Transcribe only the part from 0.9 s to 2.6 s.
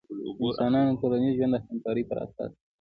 ټولنیز ژوند د همکارۍ پراساس دی.